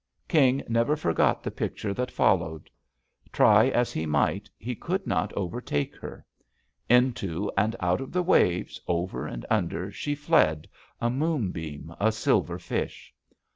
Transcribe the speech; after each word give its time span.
King 0.27 0.63
never 0.67 0.95
forgot 0.95 1.43
the 1.43 1.51
picture 1.51 1.93
that 1.93 2.09
fol 2.09 2.37
lowed. 2.37 2.71
Try 3.31 3.67
as 3.67 3.91
he 3.93 4.07
might, 4.07 4.49
he 4.57 4.73
could 4.73 5.05
not 5.05 5.31
over 5.33 5.61
take 5.61 5.95
her. 5.97 6.25
Into 6.89 7.51
and 7.55 7.75
out 7.79 8.01
of 8.01 8.11
the 8.11 8.23
waves, 8.23 8.81
over 8.87 9.27
and 9.27 9.45
under« 9.47 9.91
she 9.91 10.15
fled, 10.15 10.67
a 10.99 11.11
moonbeam, 11.11 11.93
a 11.99 12.11
silver 12.11 12.57
fish. 12.57 13.13